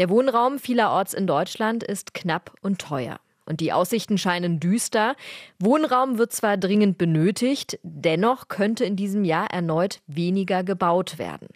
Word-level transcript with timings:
Der 0.00 0.08
Wohnraum 0.08 0.58
vielerorts 0.58 1.12
in 1.12 1.26
Deutschland 1.26 1.84
ist 1.84 2.14
knapp 2.14 2.54
und 2.62 2.78
teuer. 2.78 3.20
Und 3.44 3.60
die 3.60 3.70
Aussichten 3.70 4.16
scheinen 4.16 4.58
düster. 4.58 5.14
Wohnraum 5.58 6.16
wird 6.16 6.32
zwar 6.32 6.56
dringend 6.56 6.96
benötigt, 6.96 7.78
dennoch 7.82 8.48
könnte 8.48 8.86
in 8.86 8.96
diesem 8.96 9.24
Jahr 9.26 9.50
erneut 9.50 10.00
weniger 10.06 10.64
gebaut 10.64 11.18
werden. 11.18 11.48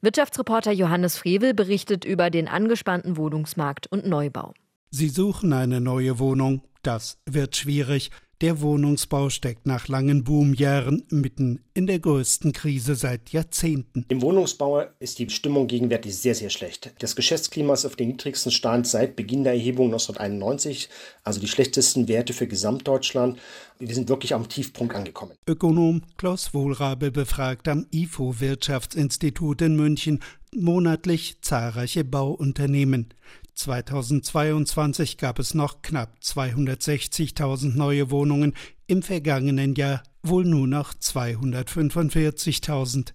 Wirtschaftsreporter 0.00 0.72
Johannes 0.72 1.16
Frevel 1.16 1.54
berichtet 1.54 2.04
über 2.04 2.28
den 2.28 2.48
angespannten 2.48 3.16
Wohnungsmarkt 3.16 3.86
und 3.86 4.04
Neubau. 4.04 4.52
Sie 4.90 5.08
suchen 5.08 5.52
eine 5.52 5.80
neue 5.80 6.18
Wohnung. 6.18 6.62
Das 6.82 7.18
wird 7.24 7.56
schwierig. 7.56 8.10
Der 8.42 8.60
Wohnungsbau 8.60 9.30
steckt 9.30 9.66
nach 9.66 9.86
langen 9.86 10.24
Boomjahren 10.24 11.04
mitten 11.10 11.60
in 11.74 11.86
der 11.86 12.00
größten 12.00 12.50
Krise 12.52 12.96
seit 12.96 13.30
Jahrzehnten. 13.30 14.04
Im 14.08 14.20
Wohnungsbau 14.20 14.82
ist 14.98 15.20
die 15.20 15.30
Stimmung 15.30 15.68
gegenwärtig 15.68 16.16
sehr, 16.18 16.34
sehr 16.34 16.50
schlecht. 16.50 16.92
Das 16.98 17.14
Geschäftsklima 17.14 17.74
ist 17.74 17.86
auf 17.86 17.94
den 17.94 18.08
niedrigsten 18.08 18.50
Stand 18.50 18.88
seit 18.88 19.14
Beginn 19.14 19.44
der 19.44 19.52
Erhebung 19.52 19.86
1991, 19.86 20.88
also 21.22 21.38
die 21.38 21.46
schlechtesten 21.46 22.08
Werte 22.08 22.32
für 22.32 22.48
Gesamtdeutschland. 22.48 23.38
Wir 23.78 23.94
sind 23.94 24.08
wirklich 24.08 24.34
am 24.34 24.48
Tiefpunkt 24.48 24.96
angekommen. 24.96 25.34
Ökonom 25.46 26.02
Klaus 26.16 26.52
Wohlrabe 26.52 27.12
befragt 27.12 27.68
am 27.68 27.86
IFO 27.92 28.40
Wirtschaftsinstitut 28.40 29.62
in 29.62 29.76
München 29.76 30.18
monatlich 30.54 31.40
zahlreiche 31.42 32.04
Bauunternehmen. 32.04 33.14
2022 33.54 35.18
gab 35.18 35.38
es 35.38 35.54
noch 35.54 35.82
knapp 35.82 36.16
260.000 36.22 37.76
neue 37.76 38.10
Wohnungen, 38.10 38.54
im 38.86 39.02
vergangenen 39.02 39.74
Jahr 39.74 40.02
wohl 40.22 40.44
nur 40.44 40.66
noch 40.66 40.94
245.000. 40.94 43.12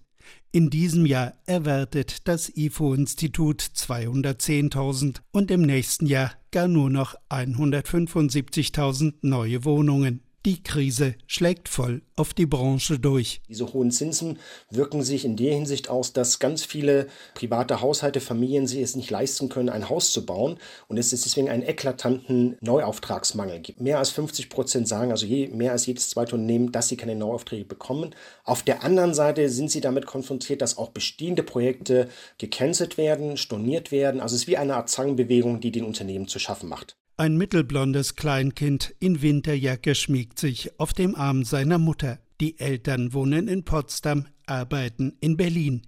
In 0.50 0.70
diesem 0.70 1.04
Jahr 1.06 1.34
erwartet 1.46 2.28
das 2.28 2.56
IFO-Institut 2.56 3.62
210.000 3.62 5.20
und 5.30 5.50
im 5.50 5.62
nächsten 5.62 6.06
Jahr 6.06 6.32
gar 6.50 6.68
nur 6.68 6.90
noch 6.90 7.14
175.000 7.28 9.14
neue 9.22 9.64
Wohnungen. 9.64 10.27
Die 10.48 10.62
Krise 10.62 11.14
schlägt 11.26 11.68
voll 11.68 12.00
auf 12.16 12.32
die 12.32 12.46
Branche 12.46 12.98
durch. 12.98 13.42
Diese 13.50 13.70
hohen 13.74 13.90
Zinsen 13.90 14.38
wirken 14.70 15.02
sich 15.02 15.26
in 15.26 15.36
der 15.36 15.52
Hinsicht 15.52 15.90
aus, 15.90 16.14
dass 16.14 16.38
ganz 16.38 16.64
viele 16.64 17.08
private 17.34 17.82
Haushalte, 17.82 18.20
Familien 18.20 18.66
sich 18.66 18.80
es 18.80 18.96
nicht 18.96 19.10
leisten 19.10 19.50
können, 19.50 19.68
ein 19.68 19.90
Haus 19.90 20.10
zu 20.10 20.24
bauen 20.24 20.56
und 20.86 20.96
es 20.96 21.12
ist 21.12 21.26
deswegen 21.26 21.50
einen 21.50 21.64
eklatanten 21.64 22.56
Neuauftragsmangel 22.62 23.60
gibt. 23.60 23.82
Mehr 23.82 23.98
als 23.98 24.08
50 24.08 24.48
Prozent 24.48 24.88
sagen, 24.88 25.10
also 25.10 25.26
je, 25.26 25.48
mehr 25.48 25.72
als 25.72 25.84
jedes 25.84 26.08
zweite 26.08 26.34
Unternehmen, 26.34 26.72
dass 26.72 26.88
sie 26.88 26.96
keine 26.96 27.14
Neuaufträge 27.14 27.66
bekommen. 27.66 28.14
Auf 28.42 28.62
der 28.62 28.82
anderen 28.84 29.12
Seite 29.12 29.50
sind 29.50 29.70
sie 29.70 29.82
damit 29.82 30.06
konfrontiert, 30.06 30.62
dass 30.62 30.78
auch 30.78 30.88
bestehende 30.88 31.42
Projekte 31.42 32.08
gecancelt 32.38 32.96
werden, 32.96 33.36
storniert 33.36 33.92
werden. 33.92 34.22
Also 34.22 34.34
es 34.34 34.44
ist 34.44 34.48
wie 34.48 34.56
eine 34.56 34.76
Art 34.76 34.88
Zangenbewegung, 34.88 35.60
die 35.60 35.72
den 35.72 35.84
Unternehmen 35.84 36.26
zu 36.26 36.38
schaffen 36.38 36.70
macht. 36.70 36.96
Ein 37.20 37.36
mittelblondes 37.36 38.14
Kleinkind 38.14 38.94
in 39.00 39.20
Winterjacke 39.22 39.96
schmiegt 39.96 40.38
sich 40.38 40.78
auf 40.78 40.92
dem 40.92 41.16
Arm 41.16 41.44
seiner 41.44 41.76
Mutter. 41.76 42.20
Die 42.40 42.60
Eltern 42.60 43.12
wohnen 43.12 43.48
in 43.48 43.64
Potsdam, 43.64 44.26
arbeiten 44.46 45.16
in 45.18 45.36
Berlin. 45.36 45.82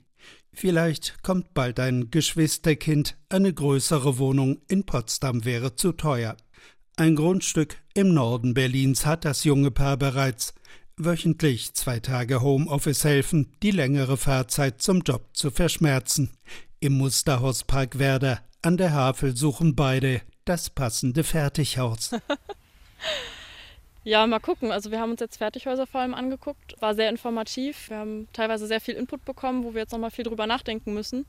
Vielleicht 0.52 1.22
kommt 1.22 1.54
bald 1.54 1.78
ein 1.78 2.10
Geschwisterkind, 2.10 3.16
eine 3.28 3.54
größere 3.54 4.18
Wohnung 4.18 4.62
in 4.66 4.84
Potsdam 4.84 5.44
wäre 5.44 5.76
zu 5.76 5.92
teuer. 5.92 6.36
Ein 6.96 7.14
Grundstück 7.14 7.76
im 7.94 8.12
Norden 8.12 8.52
Berlins 8.52 9.06
hat 9.06 9.24
das 9.24 9.44
junge 9.44 9.70
Paar 9.70 9.98
bereits. 9.98 10.52
Wöchentlich 10.96 11.74
zwei 11.74 12.00
Tage 12.00 12.42
Homeoffice 12.42 13.04
helfen, 13.04 13.52
die 13.62 13.70
längere 13.70 14.16
Fahrzeit 14.16 14.82
zum 14.82 15.02
Job 15.02 15.28
zu 15.32 15.52
verschmerzen. 15.52 16.30
Im 16.80 16.94
Musterhauspark 16.94 18.00
Werder 18.00 18.40
an 18.62 18.76
der 18.76 18.92
Havel 18.92 19.36
suchen 19.36 19.76
beide 19.76 20.22
das 20.50 20.68
passende 20.68 21.22
Fertighaus. 21.22 22.10
Ja, 24.02 24.26
mal 24.26 24.40
gucken. 24.40 24.72
Also 24.72 24.90
wir 24.90 24.98
haben 24.98 25.10
uns 25.10 25.20
jetzt 25.20 25.36
Fertighäuser 25.36 25.86
vor 25.86 26.00
allem 26.00 26.14
angeguckt. 26.14 26.74
War 26.80 26.94
sehr 26.94 27.10
informativ. 27.10 27.90
Wir 27.90 27.98
haben 27.98 28.28
teilweise 28.32 28.66
sehr 28.66 28.80
viel 28.80 28.94
Input 28.94 29.26
bekommen, 29.26 29.62
wo 29.62 29.74
wir 29.74 29.82
jetzt 29.82 29.92
nochmal 29.92 30.10
viel 30.10 30.24
drüber 30.24 30.46
nachdenken 30.46 30.94
müssen. 30.94 31.26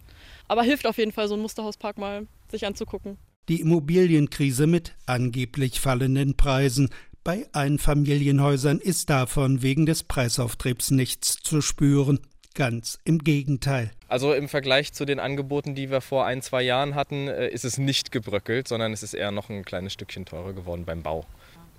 Aber 0.48 0.64
hilft 0.64 0.88
auf 0.88 0.98
jeden 0.98 1.12
Fall, 1.12 1.28
so 1.28 1.34
einen 1.34 1.42
Musterhauspark 1.42 1.98
mal 1.98 2.28
sich 2.50 2.66
anzugucken. 2.66 3.18
Die 3.50 3.60
Immobilienkrise 3.60 4.68
mit 4.68 4.96
angeblich 5.06 5.82
fallenden 5.82 6.38
Preisen. 6.38 6.88
Bei 7.26 7.46
Einfamilienhäusern 7.52 8.80
ist 8.80 9.10
davon 9.10 9.62
wegen 9.62 9.86
des 9.86 10.04
Preisauftriebs 10.04 10.92
nichts 10.92 11.40
zu 11.44 11.60
spüren. 11.60 12.22
Ganz 12.54 13.00
im 13.06 13.20
Gegenteil. 13.20 13.92
Also 14.10 14.34
im 14.34 14.50
Vergleich 14.50 14.92
zu 14.92 15.06
den 15.06 15.20
Angeboten, 15.20 15.74
die 15.74 15.90
wir 15.90 16.02
vor 16.02 16.26
ein, 16.26 16.42
zwei 16.42 16.62
Jahren 16.62 16.96
hatten, 16.96 17.30
äh, 17.30 17.48
ist 17.48 17.64
es 17.64 17.78
nicht 17.78 18.12
gebröckelt, 18.12 18.68
sondern 18.68 18.92
es 18.92 19.04
ist 19.04 19.14
eher 19.14 19.32
noch 19.32 19.50
ein 19.50 19.64
kleines 19.64 19.94
Stückchen 19.94 20.26
teurer 20.26 20.54
geworden 20.54 20.84
beim 20.84 21.02
Bau. 21.02 21.26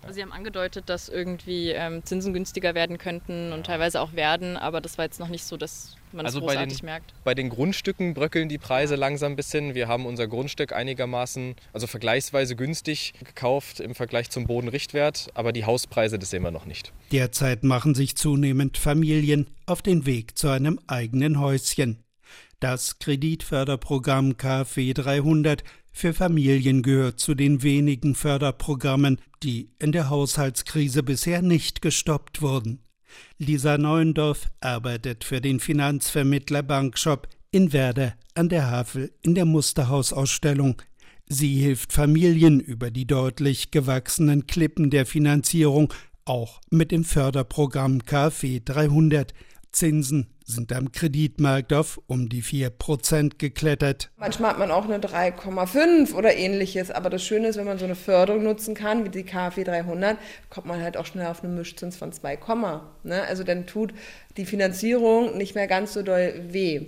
Also 0.03 0.17
Sie 0.17 0.23
haben 0.23 0.33
angedeutet, 0.33 0.89
dass 0.89 1.09
irgendwie 1.09 1.71
ähm, 1.71 2.05
Zinsen 2.05 2.33
günstiger 2.33 2.75
werden 2.75 2.99
könnten 2.99 3.53
und 3.53 3.67
teilweise 3.67 4.01
auch 4.01 4.15
werden, 4.15 4.57
aber 4.57 4.81
das 4.81 4.99
war 4.99 5.05
jetzt 5.05 5.21
noch 5.21 5.29
nicht 5.29 5.45
so, 5.45 5.57
dass 5.57 5.97
man 6.13 6.27
also 6.27 6.41
das 6.41 6.49
großartig 6.49 6.75
bei 6.75 6.81
den, 6.81 6.87
merkt. 6.87 7.15
Bei 7.25 7.35
den 7.35 7.49
Grundstücken 7.49 8.13
bröckeln 8.13 8.49
die 8.49 8.59
Preise 8.59 8.97
langsam 8.97 9.33
ein 9.33 9.37
bisschen. 9.37 9.75
Wir 9.75 9.87
haben 9.87 10.05
unser 10.05 10.27
Grundstück 10.27 10.73
einigermaßen, 10.73 11.55
also 11.73 11.87
vergleichsweise 11.87 12.57
günstig 12.57 13.15
gekauft 13.25 13.79
im 13.79 13.95
Vergleich 13.95 14.29
zum 14.31 14.47
Bodenrichtwert, 14.47 15.29
aber 15.35 15.53
die 15.53 15.65
Hauspreise, 15.65 16.19
das 16.19 16.31
sehen 16.31 16.43
wir 16.43 16.51
noch 16.51 16.67
nicht. 16.67 16.93
Derzeit 17.13 17.63
machen 17.63 17.95
sich 17.95 18.17
zunehmend 18.17 18.79
Familien 18.79 19.49
auf 19.67 19.83
den 19.83 20.05
Weg 20.05 20.37
zu 20.37 20.49
einem 20.49 20.81
eigenen 20.89 21.39
Häuschen. 21.39 22.03
Das 22.59 22.99
Kreditförderprogramm 23.01 24.37
KfW 24.37 24.95
300 24.95 25.65
für 25.93 26.15
Familien 26.15 26.83
gehört 26.83 27.21
zu 27.21 27.35
den 27.35 27.63
wenigen 27.63 28.15
Förderprogrammen, 28.15 29.19
die 29.43 29.71
in 29.79 29.93
der 29.93 30.11
Haushaltskrise 30.11 31.03
bisher 31.03 31.43
nicht 31.43 31.83
gestoppt 31.83 32.43
wurden. 32.43 32.81
Lisa 33.39 33.77
Neuendorf 33.77 34.51
arbeitet 34.61 35.25
für 35.25 35.41
den 35.41 35.61
Finanzvermittler 35.61 36.63
Bankshop 36.63 37.29
in 37.51 37.73
Werder 37.73 38.15
an 38.35 38.49
der 38.49 38.71
Havel 38.71 39.13
in 39.23 39.35
der 39.35 39.45
Musterhausausstellung. 39.45 40.81
Sie 41.29 41.57
hilft 41.57 41.93
Familien 41.93 42.61
über 42.61 42.91
die 42.91 43.07
deutlich 43.07 43.71
gewachsenen 43.71 44.47
Klippen 44.47 44.91
der 44.91 45.07
Finanzierung, 45.07 45.93
auch 46.25 46.61
mit 46.71 46.91
dem 46.91 47.05
Förderprogramm 47.05 48.05
KfW 48.05 48.61
300. 48.65 49.35
Zinsen 49.73 50.32
sind 50.47 50.73
am 50.73 50.93
Kreditmarkt 50.93 51.73
auf 51.73 52.01
um 52.07 52.29
die 52.29 52.43
4% 52.43 53.39
geklettert. 53.39 54.11
Manchmal 54.17 54.51
hat 54.51 54.59
man 54.59 54.71
auch 54.71 54.85
eine 54.85 54.99
3,5 54.99 56.15
oder 56.15 56.35
ähnliches, 56.37 56.91
aber 56.91 57.11
das 57.11 57.25
Schöne 57.25 57.49
ist, 57.49 57.57
wenn 57.57 57.67
man 57.67 57.79
so 57.79 57.85
eine 57.85 57.95
Förderung 57.95 58.43
nutzen 58.43 58.75
kann, 58.75 59.05
wie 59.05 59.09
die 59.09 59.25
KfW 59.25 59.65
300, 59.65 60.19
kommt 60.51 60.67
man 60.67 60.81
halt 60.81 60.97
auch 60.97 61.07
schnell 61.07 61.27
auf 61.27 61.43
einen 61.43 61.55
Mischzins 61.55 61.97
von 61.97 62.13
2, 62.13 62.39
ne? 63.05 63.23
Also 63.23 63.45
dann 63.45 63.67
tut 63.67 63.95
die 64.37 64.47
Finanzierung 64.47 65.37
nicht 65.37 65.55
mehr 65.55 65.67
ganz 65.67 65.93
so 65.93 66.03
doll 66.03 66.35
weh. 66.49 66.87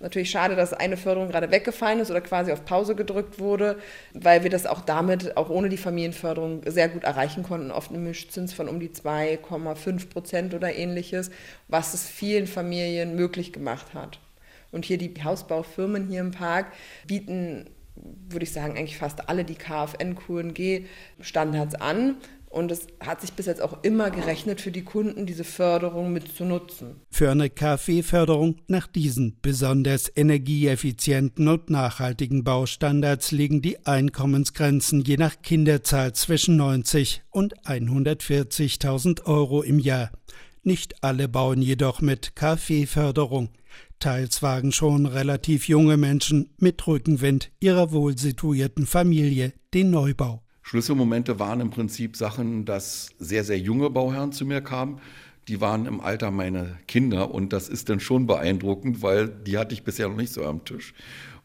Natürlich 0.00 0.30
schade, 0.30 0.54
dass 0.54 0.72
eine 0.72 0.96
Förderung 0.96 1.28
gerade 1.28 1.50
weggefallen 1.50 1.98
ist 1.98 2.10
oder 2.10 2.20
quasi 2.20 2.52
auf 2.52 2.64
Pause 2.64 2.94
gedrückt 2.94 3.40
wurde, 3.40 3.78
weil 4.12 4.44
wir 4.44 4.50
das 4.50 4.66
auch 4.66 4.80
damit, 4.82 5.36
auch 5.36 5.50
ohne 5.50 5.68
die 5.68 5.76
Familienförderung, 5.76 6.62
sehr 6.66 6.88
gut 6.88 7.04
erreichen 7.04 7.42
konnten. 7.42 7.72
Oft 7.72 7.90
einen 7.90 8.04
Mischzins 8.04 8.52
von 8.52 8.68
um 8.68 8.78
die 8.78 8.90
2,5 8.90 10.08
Prozent 10.08 10.54
oder 10.54 10.74
ähnliches, 10.74 11.30
was 11.66 11.94
es 11.94 12.06
vielen 12.06 12.46
Familien 12.46 13.16
möglich 13.16 13.52
gemacht 13.52 13.94
hat. 13.94 14.20
Und 14.70 14.84
hier 14.84 14.98
die 14.98 15.12
Hausbaufirmen 15.22 16.08
hier 16.08 16.20
im 16.20 16.30
Park 16.30 16.66
bieten 17.06 17.66
würde 18.28 18.44
ich 18.44 18.52
sagen, 18.52 18.76
eigentlich 18.76 18.98
fast 18.98 19.28
alle 19.28 19.44
die 19.44 19.56
KfN, 19.56 20.14
QNG 20.14 20.86
Standards 21.20 21.74
an. 21.74 22.16
Und 22.48 22.72
es 22.72 22.86
hat 23.00 23.20
sich 23.20 23.32
bis 23.34 23.46
jetzt 23.46 23.60
auch 23.60 23.82
immer 23.82 24.10
gerechnet, 24.10 24.60
für 24.60 24.70
die 24.70 24.84
Kunden 24.84 25.26
diese 25.26 25.44
Förderung 25.44 26.12
mitzunutzen. 26.12 26.96
Für 27.10 27.30
eine 27.30 27.50
KfW-Förderung 27.50 28.56
nach 28.66 28.86
diesen 28.86 29.38
besonders 29.42 30.10
energieeffizienten 30.16 31.46
und 31.48 31.68
nachhaltigen 31.68 32.44
Baustandards 32.44 33.32
liegen 33.32 33.60
die 33.60 33.84
Einkommensgrenzen 33.86 35.02
je 35.02 35.18
nach 35.18 35.42
Kinderzahl 35.42 36.14
zwischen 36.14 36.56
90 36.56 37.22
und 37.30 37.54
140.000 37.66 39.24
Euro 39.26 39.62
im 39.62 39.78
Jahr. 39.78 40.10
Nicht 40.62 41.02
alle 41.04 41.28
bauen 41.28 41.62
jedoch 41.62 42.00
mit 42.00 42.34
KfW-Förderung. 42.34 43.50
Teils 44.00 44.42
wagen 44.42 44.72
schon 44.72 45.06
relativ 45.06 45.68
junge 45.68 45.96
Menschen 45.96 46.50
mit 46.58 46.86
Rückenwind 46.86 47.50
ihrer 47.60 47.92
wohlsituierten 47.92 48.86
Familie 48.86 49.52
den 49.74 49.90
Neubau. 49.90 50.42
Schlüsselmomente 50.68 51.38
waren 51.38 51.60
im 51.60 51.70
Prinzip 51.70 52.14
Sachen, 52.14 52.66
dass 52.66 53.08
sehr, 53.18 53.42
sehr 53.42 53.58
junge 53.58 53.88
Bauherren 53.88 54.32
zu 54.32 54.44
mir 54.44 54.60
kamen. 54.60 55.00
Die 55.48 55.62
waren 55.62 55.86
im 55.86 55.98
Alter 55.98 56.30
meiner 56.30 56.76
Kinder 56.86 57.30
und 57.30 57.54
das 57.54 57.70
ist 57.70 57.88
dann 57.88 58.00
schon 58.00 58.26
beeindruckend, 58.26 59.00
weil 59.00 59.28
die 59.28 59.56
hatte 59.56 59.72
ich 59.72 59.82
bisher 59.82 60.10
noch 60.10 60.18
nicht 60.18 60.30
so 60.30 60.44
am 60.44 60.66
Tisch. 60.66 60.92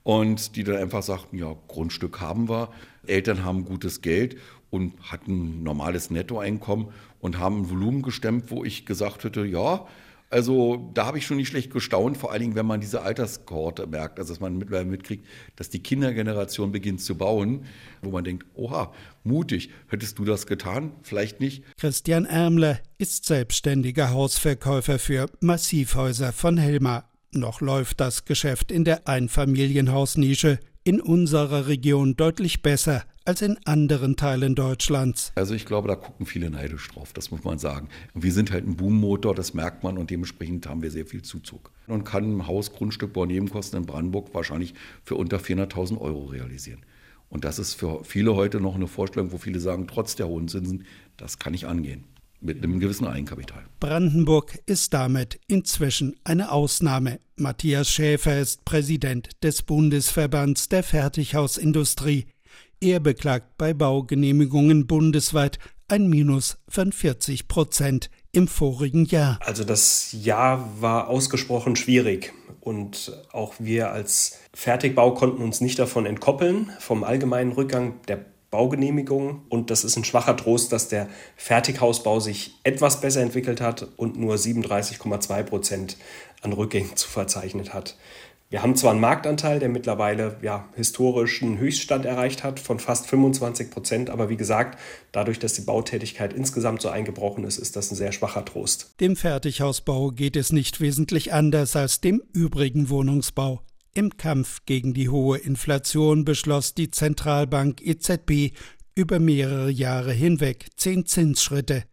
Und 0.03 0.57
die 0.57 0.65
dann 0.65 0.75
einfach 0.75 1.03
sagten, 1.03 1.37
ja, 1.37 1.55
Grundstück 1.69 2.19
haben 2.19 2.49
wir, 2.49 2.69
Eltern 3.07 3.45
haben 3.45 3.63
gutes 3.63 4.01
Geld 4.01 4.35
und 4.69 4.91
hatten 5.09 5.63
normales 5.63 6.09
Nettoeinkommen 6.09 6.87
und 7.21 7.39
haben 7.39 7.61
ein 7.61 7.69
Volumen 7.69 8.01
gestemmt, 8.01 8.51
wo 8.51 8.65
ich 8.65 8.85
gesagt 8.85 9.23
hätte, 9.23 9.45
ja, 9.45 9.87
Also 10.33 10.89
da 10.95 11.05
habe 11.05 11.19
ich 11.19 11.27
schon 11.27 11.37
nicht 11.37 11.49
schlecht 11.49 11.71
gestaunt, 11.71 12.17
vor 12.17 12.31
allen 12.31 12.41
Dingen, 12.41 12.55
wenn 12.55 12.65
man 12.65 12.81
diese 12.81 13.03
Alterskohorte 13.03 13.85
merkt, 13.85 14.17
also 14.17 14.33
dass 14.33 14.39
man 14.39 14.57
mittlerweile 14.57 14.89
mitkriegt, 14.89 15.27
dass 15.55 15.69
die 15.69 15.77
Kindergeneration 15.77 16.71
beginnt 16.71 17.01
zu 17.01 17.15
bauen, 17.15 17.65
wo 18.01 18.09
man 18.09 18.23
denkt, 18.23 18.47
oha, 18.55 18.91
mutig, 19.23 19.69
hättest 19.89 20.17
du 20.17 20.25
das 20.25 20.47
getan? 20.47 20.93
Vielleicht 21.03 21.39
nicht. 21.39 21.63
Christian 21.77 22.25
Ärmler 22.25 22.79
ist 22.97 23.25
selbstständiger 23.25 24.09
Hausverkäufer 24.09 24.97
für 24.97 25.27
Massivhäuser 25.39 26.33
von 26.33 26.57
Helma. 26.57 27.07
Noch 27.31 27.61
läuft 27.61 27.99
das 27.99 28.25
Geschäft 28.25 28.71
in 28.71 28.85
der 28.85 29.07
Einfamilienhausnische 29.07 30.57
in 30.83 30.99
unserer 30.99 31.67
Region 31.67 32.15
deutlich 32.15 32.63
besser 32.63 33.03
als 33.25 33.41
in 33.41 33.57
anderen 33.65 34.15
Teilen 34.15 34.55
Deutschlands. 34.55 35.31
Also 35.35 35.53
ich 35.53 35.65
glaube, 35.65 35.87
da 35.87 35.95
gucken 35.95 36.25
viele 36.25 36.49
neidisch 36.49 36.87
drauf, 36.89 37.13
das 37.13 37.31
muss 37.31 37.43
man 37.43 37.59
sagen. 37.59 37.89
wir 38.13 38.31
sind 38.31 38.51
halt 38.51 38.67
ein 38.67 38.75
Boommotor, 38.75 39.35
das 39.35 39.53
merkt 39.53 39.83
man 39.83 39.97
und 39.97 40.09
dementsprechend 40.09 40.67
haben 40.67 40.81
wir 40.81 40.91
sehr 40.91 41.05
viel 41.05 41.21
Zuzug. 41.21 41.71
Und 41.87 42.03
kann 42.03 42.37
ein 42.37 42.47
Haus, 42.47 42.73
Grundstück, 42.73 43.13
Baunebenkosten 43.13 43.79
in 43.79 43.85
Brandenburg 43.85 44.33
wahrscheinlich 44.33 44.73
für 45.03 45.15
unter 45.15 45.37
400.000 45.37 45.99
Euro 45.99 46.25
realisieren. 46.25 46.81
Und 47.29 47.45
das 47.45 47.59
ist 47.59 47.73
für 47.73 48.03
viele 48.03 48.35
heute 48.35 48.61
noch 48.61 48.75
eine 48.75 48.87
Vorstellung, 48.87 49.31
wo 49.31 49.37
viele 49.37 49.59
sagen, 49.59 49.87
trotz 49.87 50.15
der 50.15 50.27
hohen 50.27 50.47
Zinsen, 50.47 50.85
das 51.17 51.39
kann 51.39 51.53
ich 51.53 51.67
angehen 51.67 52.03
mit 52.43 52.63
einem 52.63 52.79
gewissen 52.79 53.07
Eigenkapital. 53.07 53.63
Brandenburg 53.79 54.59
ist 54.65 54.93
damit 54.93 55.39
inzwischen 55.47 56.15
eine 56.23 56.51
Ausnahme. 56.51 57.19
Matthias 57.37 57.89
Schäfer 57.89 58.39
ist 58.39 58.65
Präsident 58.65 59.29
des 59.41 59.63
Bundesverbands 59.63 60.69
der 60.69 60.83
Fertighausindustrie. 60.83 62.25
Er 62.83 62.99
beklagt 62.99 63.57
bei 63.57 63.73
Baugenehmigungen 63.73 64.87
bundesweit 64.87 65.57
ein 65.87 66.09
Minus 66.09 66.57
von 66.67 66.91
40 66.91 67.47
Prozent 67.47 68.09
im 68.33 68.49
vorigen 68.49 69.05
Jahr. 69.05 69.39
Also 69.39 69.63
das 69.63 70.09
Jahr 70.11 70.69
war 70.81 71.07
ausgesprochen 71.07 71.77
schwierig 71.77 72.33
und 72.59 73.17
auch 73.31 73.53
wir 73.57 73.91
als 73.91 74.37
Fertigbau 74.53 75.13
konnten 75.13 75.41
uns 75.41 75.61
nicht 75.61 75.79
davon 75.79 76.05
entkoppeln 76.05 76.73
vom 76.79 77.05
allgemeinen 77.05 77.53
Rückgang 77.53 78.01
der 78.09 78.25
Baugenehmigungen. 78.53 79.43
Und 79.47 79.71
das 79.71 79.85
ist 79.85 79.95
ein 79.95 80.03
schwacher 80.03 80.35
Trost, 80.35 80.73
dass 80.73 80.89
der 80.89 81.07
Fertighausbau 81.37 82.19
sich 82.19 82.59
etwas 82.63 82.99
besser 82.99 83.21
entwickelt 83.21 83.61
hat 83.61 83.87
und 83.95 84.19
nur 84.19 84.35
37,2 84.35 85.43
Prozent 85.43 85.97
an 86.41 86.53
Rückgängen 86.53 86.95
zu 86.95 87.07
verzeichnet 87.07 87.73
hat. 87.73 87.95
Wir 88.53 88.61
haben 88.61 88.75
zwar 88.75 88.91
einen 88.91 88.99
Marktanteil, 88.99 89.57
der 89.57 89.67
mittlerweile 89.67 90.37
ja, 90.43 90.69
historischen 90.75 91.57
Höchststand 91.57 92.05
erreicht 92.05 92.43
hat 92.43 92.59
von 92.59 92.79
fast 92.79 93.07
25 93.07 93.71
Prozent, 93.71 94.11
aber 94.11 94.29
wie 94.29 94.37
gesagt, 94.37 94.77
dadurch, 95.11 95.39
dass 95.39 95.53
die 95.53 95.63
Bautätigkeit 95.63 96.33
insgesamt 96.33 96.79
so 96.79 96.89
eingebrochen 96.89 97.45
ist, 97.45 97.57
ist 97.57 97.75
das 97.75 97.89
ein 97.89 97.95
sehr 97.95 98.11
schwacher 98.11 98.45
Trost. 98.45 98.93
Dem 98.99 99.15
Fertighausbau 99.15 100.11
geht 100.11 100.35
es 100.35 100.51
nicht 100.51 100.81
wesentlich 100.81 101.33
anders 101.33 101.75
als 101.75 101.99
dem 101.99 102.21
übrigen 102.31 102.89
Wohnungsbau. 102.89 103.63
Im 103.95 104.17
Kampf 104.17 104.59
gegen 104.67 104.93
die 104.93 105.09
hohe 105.09 105.39
Inflation 105.39 106.23
beschloss 106.23 106.75
die 106.75 106.91
Zentralbank 106.91 107.81
EZB 107.83 108.55
über 108.93 109.17
mehrere 109.17 109.71
Jahre 109.71 110.13
hinweg 110.13 110.67
zehn 110.75 111.07
Zinsschritte. 111.07 111.85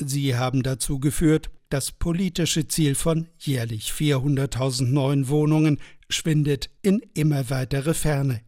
Sie 0.00 0.36
haben 0.36 0.62
dazu 0.62 1.00
geführt, 1.00 1.50
das 1.68 1.90
politische 1.90 2.68
Ziel 2.68 2.94
von 2.94 3.26
jährlich 3.38 3.90
400.000 3.90 4.84
neuen 4.84 5.28
Wohnungen 5.28 5.80
schwindet 6.08 6.70
in 6.82 7.00
immer 7.14 7.50
weitere 7.50 7.94
Ferne. 7.94 8.40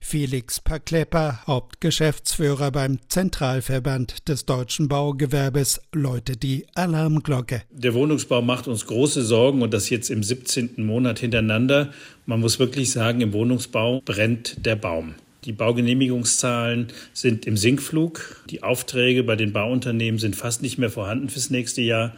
Felix 0.00 0.60
Paklepper, 0.60 1.40
Hauptgeschäftsführer 1.46 2.70
beim 2.70 2.98
Zentralverband 3.08 4.28
des 4.28 4.46
deutschen 4.46 4.88
Baugewerbes, 4.88 5.80
läutet 5.92 6.42
die 6.42 6.66
Alarmglocke. 6.74 7.62
Der 7.70 7.94
Wohnungsbau 7.94 8.40
macht 8.40 8.68
uns 8.68 8.86
große 8.86 9.22
Sorgen 9.22 9.60
und 9.62 9.74
das 9.74 9.90
jetzt 9.90 10.10
im 10.10 10.22
17. 10.22 10.74
Monat 10.78 11.18
hintereinander. 11.18 11.92
Man 12.26 12.40
muss 12.40 12.58
wirklich 12.58 12.90
sagen, 12.90 13.20
im 13.20 13.32
Wohnungsbau 13.32 14.00
brennt 14.04 14.64
der 14.64 14.76
Baum. 14.76 15.14
Die 15.44 15.52
Baugenehmigungszahlen 15.52 16.88
sind 17.12 17.46
im 17.46 17.56
Sinkflug. 17.56 18.42
Die 18.50 18.62
Aufträge 18.62 19.22
bei 19.22 19.36
den 19.36 19.52
Bauunternehmen 19.52 20.18
sind 20.18 20.36
fast 20.36 20.62
nicht 20.62 20.78
mehr 20.78 20.90
vorhanden 20.90 21.28
fürs 21.28 21.50
nächste 21.50 21.80
Jahr. 21.82 22.14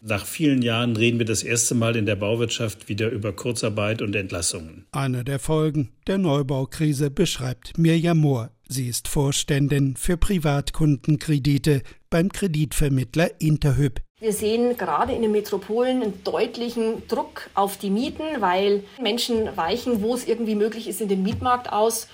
Nach 0.00 0.24
vielen 0.24 0.62
Jahren 0.62 0.96
reden 0.96 1.18
wir 1.18 1.26
das 1.26 1.42
erste 1.42 1.74
Mal 1.74 1.96
in 1.96 2.06
der 2.06 2.16
Bauwirtschaft 2.16 2.88
wieder 2.88 3.10
über 3.10 3.32
Kurzarbeit 3.32 4.00
und 4.00 4.14
Entlassungen. 4.14 4.86
Eine 4.92 5.24
der 5.24 5.38
Folgen 5.38 5.90
der 6.06 6.18
Neubaukrise 6.18 7.10
beschreibt 7.10 7.76
Mirjam 7.76 8.18
Mohr. 8.18 8.50
Sie 8.68 8.86
ist 8.86 9.08
Vorständin 9.08 9.96
für 9.96 10.16
Privatkundenkredite 10.16 11.82
beim 12.10 12.30
Kreditvermittler 12.30 13.40
Interhyp. 13.40 14.00
Wir 14.20 14.32
sehen 14.32 14.76
gerade 14.76 15.12
in 15.12 15.22
den 15.22 15.32
Metropolen 15.32 16.02
einen 16.02 16.24
deutlichen 16.24 17.06
Druck 17.08 17.48
auf 17.54 17.76
die 17.76 17.90
Mieten, 17.90 18.24
weil 18.40 18.84
Menschen 19.00 19.56
weichen, 19.56 20.02
wo 20.02 20.14
es 20.14 20.26
irgendwie 20.26 20.54
möglich 20.54 20.86
ist, 20.88 21.00
in 21.00 21.08
den 21.08 21.22
Mietmarkt 21.22 21.72
aus. 21.72 22.08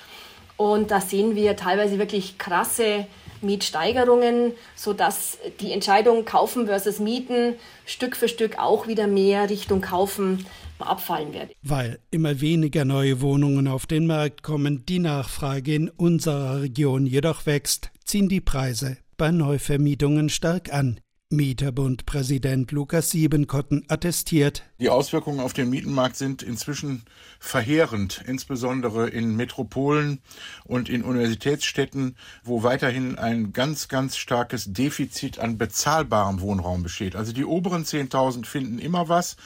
Und 0.57 0.91
da 0.91 1.01
sehen 1.01 1.35
wir 1.35 1.57
teilweise 1.57 1.99
wirklich 1.99 2.39
krasse 2.39 3.07
Mietsteigerungen, 3.45 4.53
sodass 4.75 5.39
die 5.61 5.73
Entscheidung 5.73 6.25
Kaufen 6.25 6.67
versus 6.67 6.99
Mieten 6.99 7.55
Stück 7.87 8.17
für 8.17 8.29
Stück 8.29 8.59
auch 8.59 8.89
wieder 8.89 9.07
mehr 9.07 9.49
Richtung 9.49 9.81
Kaufen 9.81 10.45
abfallen 10.79 11.33
wird. 11.33 11.53
Weil 11.63 11.99
immer 12.11 12.41
weniger 12.41 12.85
neue 12.85 13.21
Wohnungen 13.21 13.69
auf 13.69 13.87
den 13.87 14.07
Markt 14.07 14.43
kommen, 14.43 14.85
die 14.87 14.99
Nachfrage 14.99 15.75
in 15.75 15.89
unserer 15.89 16.63
Region 16.63 17.07
jedoch 17.07 17.47
wächst, 17.47 17.91
ziehen 18.05 18.29
die 18.29 18.41
Preise 18.41 18.99
bei 19.17 19.31
Neuvermietungen 19.31 20.29
stark 20.29 20.73
an. 20.73 21.01
Mieterbund-Präsident 21.35 22.71
Lukas 22.71 23.11
Siebenkotten 23.11 23.85
attestiert. 23.89 24.63
Die 24.79 24.89
Auswirkungen 24.89 25.41
auf 25.41 25.53
den 25.53 25.71
Mietenmarkt 25.71 26.17
sind 26.17 26.43
inzwischen 26.43 27.03
verheerend, 27.41 28.23
insbesondere 28.27 29.09
in 29.09 29.35
Metropolen 29.35 30.21
und 30.65 30.89
in 30.89 31.03
Universitätsstädten, 31.03 32.17
wo 32.45 32.63
weiterhin 32.63 33.19
ein 33.19 33.53
ganz, 33.53 33.89
ganz 33.89 34.17
starkes 34.17 34.73
Defizit 34.73 35.39
an 35.39 35.59
bezahlbarem 35.59 36.41
Wohnraum 36.41 36.83
besteht. 36.83 37.17
Also 37.17 37.33
die 37.33 37.45
oberen 37.45 37.85
10.000 37.85 38.47
finden 38.47 38.79
immer 38.79 39.09
was, 39.09 39.37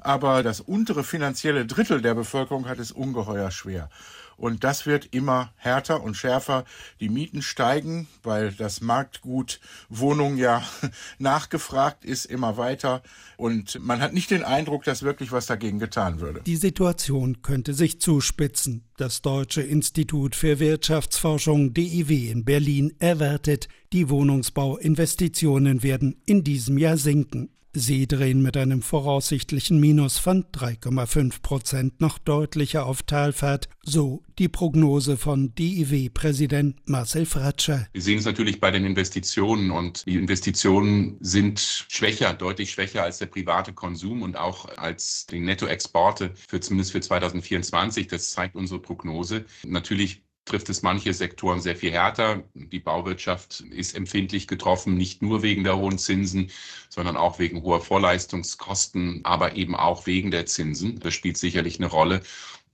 aber 0.00 0.42
das 0.42 0.60
untere 0.60 1.04
finanzielle 1.04 1.66
Drittel 1.66 2.02
der 2.02 2.14
Bevölkerung 2.14 2.68
hat 2.68 2.78
es 2.78 2.92
ungeheuer 2.92 3.50
schwer. 3.50 3.88
Und 4.36 4.64
das 4.64 4.86
wird 4.86 5.08
immer 5.12 5.52
härter 5.56 6.02
und 6.02 6.16
schärfer. 6.16 6.64
Die 7.00 7.08
Mieten 7.08 7.42
steigen, 7.42 8.08
weil 8.22 8.52
das 8.52 8.80
Marktgut 8.80 9.60
Wohnung 9.88 10.36
ja 10.36 10.62
nachgefragt 11.18 12.04
ist, 12.04 12.24
immer 12.24 12.56
weiter. 12.56 13.02
Und 13.36 13.80
man 13.80 14.00
hat 14.00 14.12
nicht 14.12 14.30
den 14.30 14.44
Eindruck, 14.44 14.84
dass 14.84 15.02
wirklich 15.02 15.32
was 15.32 15.46
dagegen 15.46 15.78
getan 15.78 16.20
würde. 16.20 16.42
Die 16.42 16.56
Situation 16.56 17.42
könnte 17.42 17.74
sich 17.74 18.00
zuspitzen. 18.00 18.84
Das 18.96 19.22
Deutsche 19.22 19.62
Institut 19.62 20.36
für 20.36 20.60
Wirtschaftsforschung 20.60 21.74
DIW 21.74 22.30
in 22.30 22.44
Berlin 22.44 22.94
erwartet, 22.98 23.68
die 23.92 24.08
Wohnungsbauinvestitionen 24.08 25.82
werden 25.82 26.20
in 26.24 26.44
diesem 26.44 26.78
Jahr 26.78 26.96
sinken. 26.96 27.50
Sie 27.74 28.06
drehen 28.06 28.42
mit 28.42 28.54
einem 28.58 28.82
voraussichtlichen 28.82 29.80
Minus 29.80 30.18
von 30.18 30.44
3,5 30.52 31.40
Prozent 31.40 32.02
noch 32.02 32.18
deutlicher 32.18 32.84
auf 32.84 33.02
Talfahrt, 33.02 33.70
so 33.82 34.22
die 34.38 34.50
Prognose 34.50 35.16
von 35.16 35.54
DIW-Präsident 35.54 36.76
Marcel 36.84 37.24
Fratscher. 37.24 37.88
Wir 37.94 38.02
sehen 38.02 38.18
es 38.18 38.26
natürlich 38.26 38.60
bei 38.60 38.70
den 38.70 38.84
Investitionen 38.84 39.70
und 39.70 40.04
die 40.04 40.16
Investitionen 40.16 41.16
sind 41.20 41.86
schwächer, 41.88 42.34
deutlich 42.34 42.72
schwächer 42.72 43.04
als 43.04 43.16
der 43.16 43.26
private 43.26 43.72
Konsum 43.72 44.20
und 44.20 44.36
auch 44.36 44.76
als 44.76 45.24
die 45.24 45.40
Nettoexporte 45.40 46.34
für 46.46 46.60
zumindest 46.60 46.92
für 46.92 47.00
2024. 47.00 48.06
Das 48.06 48.32
zeigt 48.32 48.54
unsere 48.54 48.80
Prognose. 48.80 49.46
Natürlich 49.64 50.22
trifft 50.44 50.68
es 50.68 50.82
manche 50.82 51.14
Sektoren 51.14 51.60
sehr 51.60 51.76
viel 51.76 51.92
härter. 51.92 52.42
Die 52.54 52.80
Bauwirtschaft 52.80 53.60
ist 53.60 53.94
empfindlich 53.94 54.46
getroffen, 54.46 54.94
nicht 54.94 55.22
nur 55.22 55.42
wegen 55.42 55.64
der 55.64 55.76
hohen 55.76 55.98
Zinsen, 55.98 56.50
sondern 56.88 57.16
auch 57.16 57.38
wegen 57.38 57.62
hoher 57.62 57.80
Vorleistungskosten, 57.80 59.20
aber 59.24 59.56
eben 59.56 59.76
auch 59.76 60.06
wegen 60.06 60.30
der 60.30 60.46
Zinsen. 60.46 60.98
Das 61.00 61.14
spielt 61.14 61.36
sicherlich 61.36 61.78
eine 61.78 61.88
Rolle. 61.88 62.22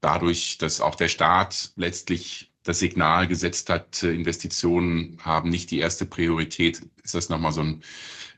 Dadurch, 0.00 0.58
dass 0.58 0.80
auch 0.80 0.94
der 0.94 1.08
Staat 1.08 1.72
letztlich 1.76 2.50
das 2.62 2.78
Signal 2.78 3.26
gesetzt 3.26 3.70
hat, 3.70 4.02
Investitionen 4.02 5.18
haben 5.22 5.48
nicht 5.48 5.70
die 5.70 5.78
erste 5.78 6.06
Priorität, 6.06 6.82
ist 7.02 7.14
das 7.14 7.28
nochmal 7.28 7.52
so 7.52 7.62
ein 7.62 7.82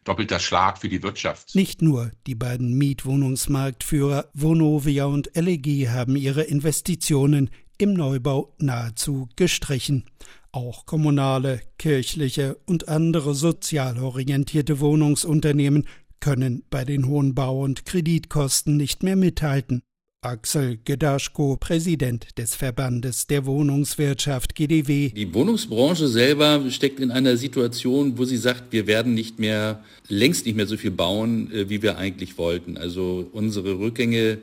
doppelter 0.04 0.38
Schlag 0.38 0.78
für 0.78 0.88
die 0.88 1.02
Wirtschaft. 1.02 1.54
Nicht 1.54 1.82
nur 1.82 2.10
die 2.26 2.34
beiden 2.34 2.76
Mietwohnungsmarktführer 2.78 4.30
Vonovia 4.32 5.04
und 5.06 5.30
LEG 5.34 5.88
haben 5.88 6.16
ihre 6.16 6.42
Investitionen 6.42 7.50
im 7.82 7.94
Neubau 7.94 8.54
nahezu 8.58 9.28
gestrichen. 9.36 10.04
Auch 10.52 10.86
kommunale, 10.86 11.60
kirchliche 11.78 12.56
und 12.66 12.88
andere 12.88 13.34
sozial 13.34 13.98
orientierte 13.98 14.80
Wohnungsunternehmen 14.80 15.86
können 16.20 16.64
bei 16.70 16.84
den 16.84 17.06
hohen 17.06 17.34
Bau- 17.34 17.62
und 17.62 17.86
Kreditkosten 17.86 18.76
nicht 18.76 19.02
mehr 19.02 19.16
mithalten. 19.16 19.82
Axel 20.22 20.78
Gedaschko, 20.84 21.56
Präsident 21.56 22.36
des 22.36 22.54
Verbandes 22.54 23.26
der 23.26 23.46
Wohnungswirtschaft 23.46 24.54
GDW. 24.54 25.08
Die 25.08 25.32
Wohnungsbranche 25.32 26.08
selber 26.08 26.62
steckt 26.68 27.00
in 27.00 27.10
einer 27.10 27.38
Situation, 27.38 28.18
wo 28.18 28.26
sie 28.26 28.36
sagt, 28.36 28.70
wir 28.70 28.86
werden 28.86 29.14
nicht 29.14 29.38
mehr, 29.38 29.82
längst 30.08 30.44
nicht 30.44 30.56
mehr 30.56 30.66
so 30.66 30.76
viel 30.76 30.90
bauen, 30.90 31.50
äh, 31.52 31.70
wie 31.70 31.80
wir 31.80 31.96
eigentlich 31.96 32.36
wollten. 32.36 32.76
Also 32.76 33.30
unsere 33.32 33.78
Rückgänge 33.78 34.38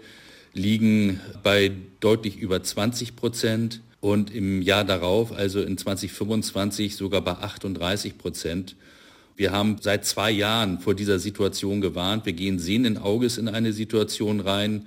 liegen 0.54 1.20
bei 1.44 1.72
deutlich 2.00 2.38
über 2.38 2.62
20 2.62 3.16
Prozent 3.16 3.82
und 4.00 4.34
im 4.34 4.62
Jahr 4.62 4.84
darauf, 4.84 5.32
also 5.32 5.62
in 5.62 5.78
2025, 5.78 6.96
sogar 6.96 7.22
bei 7.22 7.34
38 7.34 8.18
Prozent. 8.18 8.76
Wir 9.36 9.52
haben 9.52 9.78
seit 9.82 10.06
zwei 10.06 10.32
Jahren 10.32 10.80
vor 10.80 10.96
dieser 10.96 11.20
Situation 11.20 11.82
gewarnt. 11.82 12.26
Wir 12.26 12.34
gehen 12.34 12.60
sehenden 12.60 12.98
Auges 12.98 13.38
in 13.38 13.48
eine 13.48 13.74
Situation 13.74 14.40
rein, 14.40 14.86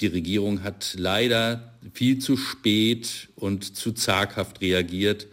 die 0.00 0.06
Regierung 0.06 0.62
hat 0.62 0.94
leider 0.96 1.72
viel 1.92 2.18
zu 2.18 2.36
spät 2.36 3.28
und 3.34 3.76
zu 3.76 3.92
zaghaft 3.92 4.60
reagiert, 4.60 5.26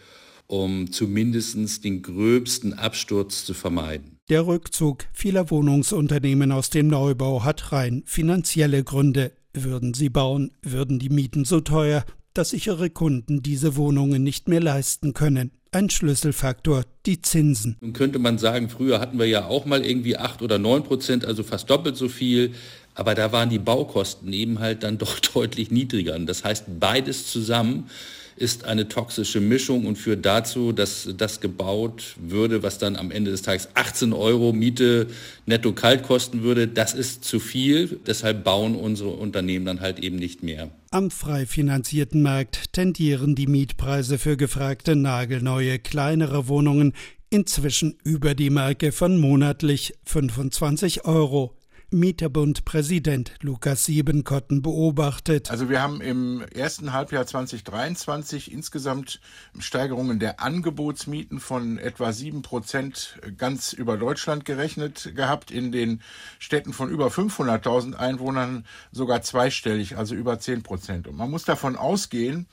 um 0.48 0.92
zumindest 0.92 1.84
den 1.84 2.02
gröbsten 2.02 2.74
Absturz 2.74 3.46
zu 3.46 3.54
vermeiden. 3.54 4.18
Der 4.30 4.48
Rückzug 4.48 5.06
vieler 5.14 5.52
Wohnungsunternehmen 5.52 6.52
aus 6.52 6.72
dem 6.72 6.88
Neubau 6.88 7.44
hat 7.44 7.72
rein 7.72 8.02
finanzielle 8.06 8.84
Gründe. 8.84 9.32
Würden 9.58 9.94
sie 9.94 10.10
bauen, 10.10 10.52
würden 10.62 11.00
die 11.00 11.10
Mieten 11.10 11.46
so 11.46 11.62
teuer, 11.62 12.04
dass 12.34 12.50
sich 12.50 12.68
ihre 12.68 12.90
Kunden 12.90 13.42
diese 13.42 13.78
Wohnungen 13.78 14.22
nicht 14.22 14.50
mehr 14.50 14.60
leisten 14.60 15.14
können. 15.14 15.52
Ein 15.72 15.90
Schlüsselfaktor, 15.90 16.84
die 17.06 17.22
Zinsen. 17.22 17.78
Nun 17.80 17.94
könnte 17.94 18.20
man 18.20 18.38
sagen, 18.38 18.70
früher 18.70 19.00
hatten 19.00 19.18
wir 19.18 19.28
ja 19.28 19.46
auch 19.46 19.66
mal 19.66 19.86
irgendwie 19.86 20.18
acht 20.18 20.42
oder 20.42 20.60
neun 20.60 20.84
Prozent, 20.84 21.24
also 21.24 21.44
fast 21.44 21.70
doppelt 21.70 21.96
so 21.96 22.10
viel. 22.10 22.54
Aber 22.94 23.16
da 23.16 23.32
waren 23.32 23.50
die 23.50 23.60
Baukosten 23.60 24.34
eben 24.34 24.60
halt 24.60 24.84
dann 24.84 24.98
doch 24.98 25.20
deutlich 25.34 25.72
niedriger. 25.72 26.16
Und 26.16 26.26
das 26.26 26.44
heißt, 26.44 26.66
beides 26.80 27.32
zusammen 27.32 27.90
ist 28.38 28.66
eine 28.66 28.88
toxische 28.88 29.40
Mischung 29.40 29.86
und 29.86 29.98
führt 29.98 30.26
dazu, 30.26 30.72
dass 30.72 31.10
das 31.18 31.40
gebaut 31.40 32.16
würde, 32.18 32.64
was 32.64 32.78
dann 32.78 32.96
am 32.96 33.12
Ende 33.12 33.32
des 33.32 33.42
Tages 33.42 33.70
18 33.76 34.12
Euro 34.12 34.52
Miete 34.52 35.08
netto 35.46 35.72
kalt 35.72 36.04
kosten 36.04 36.44
würde. 36.44 36.68
Das 36.68 36.94
ist 36.94 37.24
zu 37.24 37.40
viel. 37.40 38.00
Deshalb 38.06 38.44
bauen 38.44 38.76
unsere 38.76 39.12
Unternehmen 39.12 39.66
dann 39.66 39.80
halt 39.80 40.00
eben 40.00 40.18
nicht 40.18 40.44
mehr. 40.44 40.70
Am 40.92 41.12
frei 41.12 41.46
finanzierten 41.46 42.22
Markt 42.22 42.74
tendieren 42.74 43.36
die 43.36 43.48
Mietpreise 43.48 44.18
für 44.18 44.38
gefragte 44.38 44.96
nagelneue 44.96 45.80
kleinere 45.80 46.48
Wohnungen 46.48 46.94
inzwischen 47.30 47.98
über 48.04 48.36
die 48.36 48.50
Marke 48.50 48.92
von 48.92 49.20
monatlich 49.20 49.94
25 50.06 51.06
Euro. 51.06 51.58
Mieterbund-Präsident 51.92 53.34
Lukas 53.42 53.86
Siebenkotten 53.86 54.62
beobachtet. 54.62 55.52
Also 55.52 55.70
wir 55.70 55.82
haben 55.82 56.02
im 56.02 56.42
ersten 56.54 56.94
Halbjahr 56.94 57.26
2023 57.26 58.52
insgesamt 58.52 59.20
Steigerungen 59.60 60.20
der 60.20 60.40
Angebotsmieten 60.40 61.40
von 61.40 61.78
etwa 61.78 62.12
sieben 62.12 62.42
Prozent 62.42 63.20
ganz 63.38 63.74
über 63.74 63.98
Deutschland 63.98 64.46
gerechnet 64.46 65.14
gehabt. 65.16 65.52
In 65.52 65.72
den 65.72 66.02
Städten 66.40 66.74
von 66.74 66.90
über 66.90 67.08
500.000 67.08 67.96
Einwohnern 67.96 68.66
sogar 68.92 69.22
zweistellig, 69.22 69.98
also 69.98 70.16
über 70.16 70.40
zehn 70.40 70.64
Prozent. 70.64 71.08
Und 71.08 71.16
man 71.16 71.30
muss 71.30 71.46
davon 71.46 71.76
ausgehen, 71.76 72.48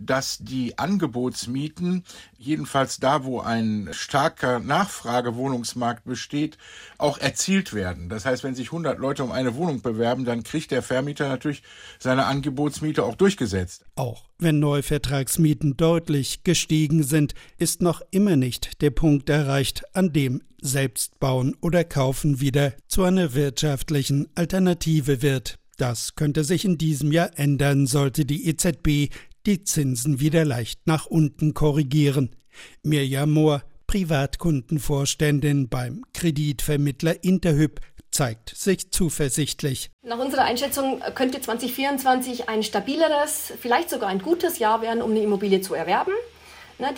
dass 0.00 0.38
die 0.38 0.78
Angebotsmieten, 0.78 2.04
jedenfalls 2.36 2.98
da, 2.98 3.24
wo 3.24 3.40
ein 3.40 3.88
starker 3.92 4.60
Nachfragewohnungsmarkt 4.60 6.04
besteht, 6.04 6.58
auch 6.98 7.18
erzielt 7.18 7.72
werden. 7.72 8.08
Das 8.08 8.24
heißt, 8.24 8.44
wenn 8.44 8.54
sich 8.54 8.68
100 8.68 8.98
Leute 8.98 9.24
um 9.24 9.32
eine 9.32 9.54
Wohnung 9.54 9.82
bewerben, 9.82 10.24
dann 10.24 10.42
kriegt 10.42 10.70
der 10.70 10.82
Vermieter 10.82 11.28
natürlich 11.28 11.62
seine 11.98 12.26
Angebotsmiete 12.26 13.04
auch 13.04 13.16
durchgesetzt. 13.16 13.84
Auch 13.96 14.24
wenn 14.38 14.58
Neuvertragsmieten 14.60 15.76
deutlich 15.76 16.44
gestiegen 16.44 17.02
sind, 17.02 17.34
ist 17.58 17.82
noch 17.82 18.02
immer 18.10 18.36
nicht 18.36 18.80
der 18.82 18.90
Punkt 18.90 19.28
erreicht, 19.28 19.82
an 19.94 20.12
dem 20.12 20.42
Selbstbauen 20.60 21.56
oder 21.60 21.84
Kaufen 21.84 22.40
wieder 22.40 22.72
zu 22.86 23.02
einer 23.04 23.34
wirtschaftlichen 23.34 24.28
Alternative 24.34 25.22
wird. 25.22 25.58
Das 25.78 26.16
könnte 26.16 26.42
sich 26.42 26.64
in 26.64 26.76
diesem 26.76 27.12
Jahr 27.12 27.30
ändern, 27.38 27.86
sollte 27.86 28.24
die 28.24 28.48
EZB 28.48 29.14
die 29.48 29.64
Zinsen 29.64 30.20
wieder 30.20 30.44
leicht 30.44 30.86
nach 30.86 31.06
unten 31.06 31.54
korrigieren. 31.54 32.36
Mirjam 32.82 33.32
Mohr, 33.32 33.62
Privatkundenvorständin 33.86 35.70
beim 35.70 36.04
Kreditvermittler 36.12 37.24
Interhyp, 37.24 37.80
zeigt 38.10 38.54
sich 38.54 38.90
zuversichtlich. 38.90 39.90
Nach 40.02 40.18
unserer 40.18 40.44
Einschätzung 40.44 41.00
könnte 41.14 41.40
2024 41.40 42.50
ein 42.50 42.62
stabileres, 42.62 43.54
vielleicht 43.58 43.88
sogar 43.88 44.10
ein 44.10 44.20
gutes 44.20 44.58
Jahr 44.58 44.82
werden, 44.82 45.00
um 45.00 45.12
eine 45.12 45.22
Immobilie 45.22 45.62
zu 45.62 45.72
erwerben. 45.72 46.12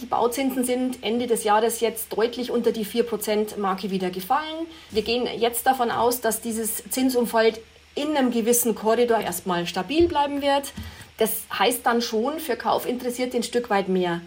Die 0.03 0.07
Bauzinsen 0.07 0.65
sind 0.65 1.05
Ende 1.05 1.29
des 1.29 1.45
Jahres 1.45 1.81
jetzt 1.81 2.13
deutlich 2.13 2.51
unter 2.51 2.73
die 2.73 2.85
4%-Marke 2.85 3.93
wieder 3.93 4.11
gefallen. 4.11 4.67
Wir 4.91 5.03
gehen 5.03 5.29
jetzt 5.39 5.67
davon 5.67 5.93
aus, 5.93 6.21
dass 6.21 6.41
dieses 6.41 6.83
Zinsumfeld 6.91 7.61
in 7.95 8.17
einem 8.17 8.31
gewissen 8.31 8.75
Korridor 8.75 9.21
erstmal 9.21 9.67
stabil 9.67 10.09
bleiben 10.09 10.43
wird. 10.43 10.73
Das 11.21 11.43
heißt 11.57 11.85
dann 11.85 12.01
schon 12.01 12.41
für 12.41 12.57
Kaufinteressierte 12.57 13.37
ein 13.37 13.43
Stück 13.43 13.69
weit 13.69 13.91
mehr 13.91 14.23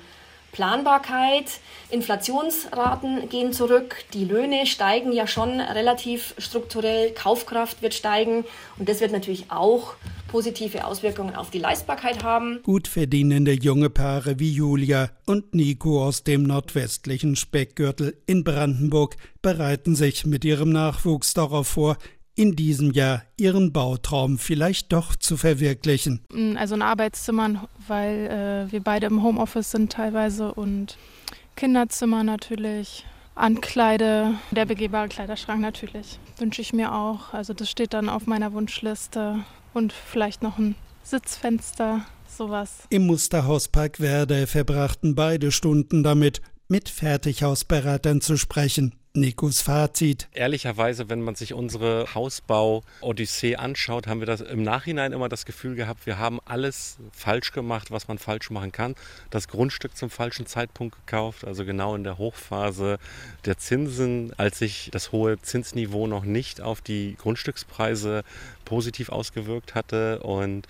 Planbarkeit. 0.52 1.46
Inflationsraten 1.90 3.28
gehen 3.30 3.52
zurück, 3.52 3.96
die 4.14 4.26
Löhne 4.26 4.68
steigen 4.68 5.12
ja 5.12 5.26
schon 5.26 5.60
relativ 5.60 6.36
strukturell, 6.38 7.12
Kaufkraft 7.12 7.82
wird 7.82 7.96
steigen 7.96 8.46
und 8.78 8.88
das 8.88 9.02
wird 9.02 9.12
natürlich 9.12 9.50
auch 9.50 9.96
positive 10.28 10.86
Auswirkungen 10.86 11.36
auf 11.36 11.50
die 11.50 11.58
Leistbarkeit 11.58 12.24
haben. 12.24 12.60
Gut 12.62 12.88
verdienende 12.88 13.54
junge 13.54 13.90
Paare 13.90 14.40
wie 14.40 14.52
Julia 14.52 15.10
und 15.26 15.56
Nico 15.56 16.04
aus 16.04 16.24
dem 16.24 16.44
nordwestlichen 16.44 17.36
Speckgürtel 17.36 18.16
in 18.28 18.44
Brandenburg 18.44 19.16
bereiten 19.42 19.96
sich 19.96 20.28
mit 20.28 20.46
ihrem 20.46 20.72
Nachwuchs 20.72 21.34
darauf 21.34 21.68
vor, 21.68 21.98
in 22.36 22.56
diesem 22.56 22.92
Jahr 22.92 23.24
ihren 23.38 23.72
Bautraum 23.72 24.38
vielleicht 24.38 24.92
doch 24.92 25.16
zu 25.16 25.38
verwirklichen. 25.38 26.22
Mm, 26.32 26.58
also 26.58 26.76
ein 26.76 26.82
Arbeitszimmer, 26.82 27.68
weil 27.88 28.68
äh, 28.68 28.72
wir 28.72 28.82
beide 28.82 29.08
im 29.08 29.24
Homeoffice 29.24 29.72
sind 29.72 29.92
teilweise 29.92 30.54
und 30.54 30.98
Kinderzimmer 31.56 32.24
natürlich, 32.24 33.06
Ankleide, 33.36 34.36
der 34.52 34.66
begehbare 34.66 35.08
Kleiderschrank 35.08 35.62
natürlich. 35.62 36.20
Wünsche 36.38 36.62
ich 36.62 36.74
mir 36.74 36.94
auch. 36.94 37.34
Also 37.34 37.54
das 37.54 37.70
steht 37.70 37.94
dann 37.94 38.10
auf 38.10 38.28
meiner 38.28 38.54
Wunschliste 38.54 39.44
und 39.74 39.94
vielleicht 39.94 40.44
noch 40.44 40.58
ein 40.58 40.76
Sitzfenster, 41.04 42.06
sowas. 42.28 42.84
Im 42.90 43.08
Musterhauspark 43.08 44.00
Werde 44.00 44.48
verbrachten 44.48 45.16
beide 45.16 45.52
Stunden 45.52 46.04
damit, 46.04 46.42
mit 46.68 46.90
Fertighausberatern 46.90 48.22
zu 48.22 48.38
sprechen. 48.38 48.96
Nikos 49.16 49.62
Fazit. 49.62 50.28
Ehrlicherweise, 50.34 51.08
wenn 51.08 51.22
man 51.22 51.36
sich 51.36 51.54
unsere 51.54 52.16
Hausbau-Odyssee 52.16 53.58
anschaut, 53.58 54.08
haben 54.08 54.22
wir 54.22 54.26
das 54.26 54.42
im 54.42 54.64
Nachhinein 54.64 55.14
immer 55.14 55.30
das 55.30 55.46
Gefühl 55.46 55.76
gehabt, 55.76 56.08
wir 56.08 56.18
haben 56.18 56.40
alles 56.46 56.98
falsch 57.12 57.52
gemacht, 57.52 57.92
was 57.92 58.08
man 58.08 58.18
falsch 58.18 58.50
machen 58.50 58.72
kann. 58.72 58.96
Das 59.30 59.48
Grundstück 59.48 59.96
zum 59.96 60.10
falschen 60.10 60.48
Zeitpunkt 60.48 60.96
gekauft, 60.96 61.46
also 61.46 61.64
genau 61.64 61.94
in 61.94 62.04
der 62.04 62.18
Hochphase 62.18 62.98
der 63.46 63.60
Zinsen, 63.60 64.34
als 64.38 64.58
sich 64.58 64.90
das 64.92 65.12
hohe 65.12 65.40
Zinsniveau 65.40 66.08
noch 66.08 66.24
nicht 66.24 66.60
auf 66.60 66.82
die 66.82 67.16
Grundstückspreise 67.20 68.24
positiv 68.66 69.10
ausgewirkt 69.10 69.76
hatte 69.76 70.22
und 70.22 70.68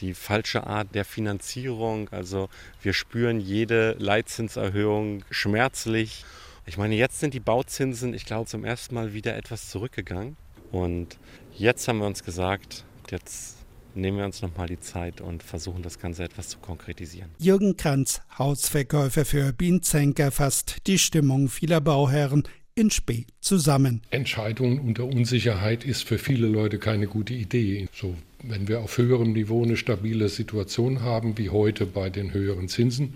die 0.00 0.14
falsche 0.14 0.66
Art 0.66 0.96
der 0.96 1.04
Finanzierung. 1.04 2.08
Also 2.08 2.48
wir 2.82 2.92
spüren 2.92 3.38
jede 3.38 3.92
Leitzinserhöhung 4.00 5.24
schmerzlich. 5.30 6.24
Ich 6.66 6.78
meine, 6.78 6.94
jetzt 6.94 7.20
sind 7.20 7.34
die 7.34 7.40
Bauzinsen, 7.40 8.14
ich 8.14 8.24
glaube, 8.24 8.48
zum 8.48 8.64
ersten 8.64 8.94
Mal 8.94 9.12
wieder 9.12 9.36
etwas 9.36 9.68
zurückgegangen. 9.68 10.36
Und 10.72 11.18
jetzt 11.56 11.86
haben 11.86 11.98
wir 11.98 12.06
uns 12.06 12.24
gesagt, 12.24 12.84
jetzt 13.10 13.58
nehmen 13.94 14.18
wir 14.18 14.24
uns 14.24 14.42
nochmal 14.42 14.66
die 14.66 14.80
Zeit 14.80 15.20
und 15.20 15.42
versuchen 15.42 15.82
das 15.82 15.98
Ganze 15.98 16.24
etwas 16.24 16.48
zu 16.48 16.58
konkretisieren. 16.58 17.30
Jürgen 17.38 17.76
Kranz, 17.76 18.22
Hausverkäufer 18.38 19.24
für 19.24 19.52
Bienzenker, 19.52 20.30
fasst 20.30 20.86
die 20.86 20.98
Stimmung 20.98 21.48
vieler 21.48 21.80
Bauherren 21.80 22.44
in 22.74 22.90
Spee 22.90 23.26
zusammen. 23.40 24.02
Entscheidungen 24.10 24.80
unter 24.80 25.04
Unsicherheit 25.04 25.84
ist 25.84 26.04
für 26.04 26.18
viele 26.18 26.48
Leute 26.48 26.78
keine 26.78 27.06
gute 27.06 27.34
Idee. 27.34 27.88
So, 27.94 28.16
wenn 28.42 28.68
wir 28.68 28.80
auf 28.80 28.98
höherem 28.98 29.32
Niveau 29.32 29.62
eine 29.62 29.76
stabile 29.76 30.28
Situation 30.28 31.02
haben, 31.02 31.38
wie 31.38 31.50
heute 31.50 31.86
bei 31.86 32.10
den 32.10 32.32
höheren 32.34 32.68
Zinsen, 32.68 33.14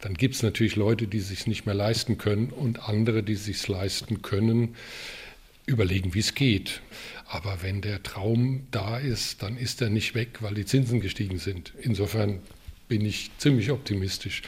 dann 0.00 0.14
gibt 0.14 0.34
es 0.34 0.42
natürlich 0.42 0.76
Leute, 0.76 1.06
die 1.06 1.20
sich 1.20 1.46
nicht 1.46 1.66
mehr 1.66 1.74
leisten 1.74 2.18
können 2.18 2.50
und 2.50 2.88
andere, 2.88 3.22
die 3.22 3.36
sich 3.36 3.66
leisten 3.68 4.22
können, 4.22 4.74
überlegen, 5.66 6.14
wie 6.14 6.20
es 6.20 6.34
geht. 6.34 6.80
Aber 7.28 7.58
wenn 7.62 7.80
der 7.80 8.02
Traum 8.02 8.66
da 8.70 8.98
ist, 8.98 9.42
dann 9.42 9.56
ist 9.56 9.82
er 9.82 9.90
nicht 9.90 10.14
weg, 10.14 10.38
weil 10.40 10.54
die 10.54 10.66
Zinsen 10.66 11.00
gestiegen 11.00 11.38
sind. 11.38 11.72
Insofern 11.80 12.40
bin 12.88 13.04
ich 13.04 13.30
ziemlich 13.38 13.70
optimistisch. 13.70 14.42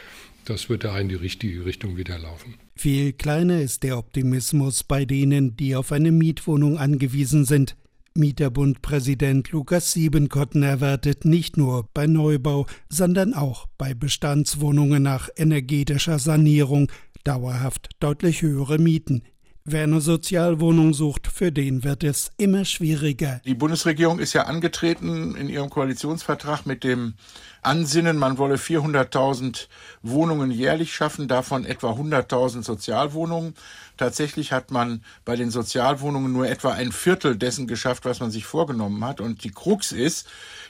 Das 0.48 0.70
wird 0.70 0.84
da 0.84 0.98
in 0.98 1.10
die 1.10 1.14
richtige 1.14 1.66
Richtung 1.66 1.98
wieder 1.98 2.18
laufen. 2.18 2.54
Viel 2.74 3.12
kleiner 3.12 3.60
ist 3.60 3.82
der 3.82 3.98
Optimismus 3.98 4.82
bei 4.82 5.04
denen, 5.04 5.58
die 5.58 5.76
auf 5.76 5.92
eine 5.92 6.10
Mietwohnung 6.10 6.78
angewiesen 6.78 7.44
sind. 7.44 7.76
Mieterbundpräsident 8.14 9.52
Lukas 9.52 9.92
Siebenkotten 9.92 10.62
erwartet 10.62 11.26
nicht 11.26 11.58
nur 11.58 11.90
bei 11.92 12.06
Neubau, 12.06 12.66
sondern 12.88 13.34
auch 13.34 13.66
bei 13.76 13.92
Bestandswohnungen 13.92 15.02
nach 15.02 15.28
energetischer 15.36 16.18
Sanierung 16.18 16.90
dauerhaft 17.24 17.90
deutlich 18.00 18.40
höhere 18.40 18.78
Mieten. 18.78 19.24
Wer 19.70 19.82
eine 19.82 20.00
Sozialwohnung 20.00 20.94
sucht, 20.94 21.26
für 21.26 21.52
den 21.52 21.84
wird 21.84 22.02
es 22.02 22.30
immer 22.38 22.64
schwieriger. 22.64 23.42
Die 23.44 23.52
Bundesregierung 23.52 24.18
ist 24.18 24.32
ja 24.32 24.44
angetreten 24.44 25.34
in 25.36 25.50
ihrem 25.50 25.68
Koalitionsvertrag 25.68 26.64
mit 26.64 26.84
dem 26.84 27.12
Ansinnen, 27.60 28.16
man 28.16 28.38
wolle 28.38 28.54
400.000 28.54 29.66
Wohnungen 30.00 30.50
jährlich 30.50 30.94
schaffen, 30.94 31.28
davon 31.28 31.66
etwa 31.66 31.90
100.000 31.90 32.62
Sozialwohnungen. 32.62 33.52
Tatsächlich 33.98 34.52
hat 34.52 34.70
man 34.70 35.04
bei 35.26 35.36
den 35.36 35.50
Sozialwohnungen 35.50 36.32
nur 36.32 36.48
etwa 36.48 36.72
ein 36.72 36.90
Viertel 36.90 37.36
dessen 37.36 37.66
geschafft, 37.66 38.06
was 38.06 38.20
man 38.20 38.30
sich 38.30 38.46
vorgenommen 38.46 39.04
hat. 39.04 39.20
Und 39.20 39.44
die 39.44 39.50
Krux 39.50 39.92
ist, 39.92 40.26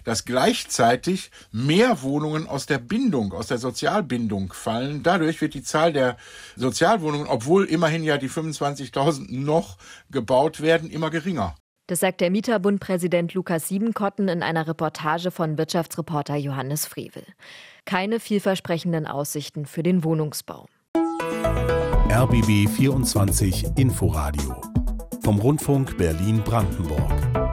dass 0.09 0.25
gleichzeitig 0.25 1.31
mehr 1.53 2.01
Wohnungen 2.01 2.49
aus 2.49 2.65
der 2.65 2.79
Bindung, 2.79 3.35
aus 3.35 3.49
der 3.49 3.59
Sozialbindung 3.59 4.55
fallen. 4.55 5.03
Dadurch 5.03 5.43
wird 5.43 5.53
die 5.53 5.63
Zahl 5.63 5.93
der 5.93 6.17
Sozialwohnungen, 6.57 7.27
obwohl 7.27 7.67
immerhin 7.67 8.03
ja 8.03 8.17
die 8.17 8.31
25.000 8.31 9.27
noch 9.31 9.77
gebaut 10.11 10.63
werden, 10.63 10.89
immer 10.89 11.11
geringer. 11.11 11.57
Das 11.89 12.01
sagt 12.01 12.23
der 12.23 12.31
Mieterbundpräsident 12.31 13.35
Lukas 13.35 13.69
Siebenkotten 13.69 14.29
in 14.29 14.43
einer 14.43 14.67
Reportage 14.67 15.31
von 15.31 15.59
Wirtschaftsreporter 15.59 16.37
Johannes 16.37 16.87
Frevel. 16.87 17.25
Keine 17.85 18.19
vielversprechenden 18.19 19.07
Aussichten 19.07 19.67
für 19.67 19.83
den 19.83 20.05
Wohnungsbau. 20.05 20.69
RBB 22.11 22.67
24 22.67 23.77
Inforadio 23.77 24.57
vom 25.23 25.39
Rundfunk 25.39 25.99
Berlin-Brandenburg. 25.99 27.48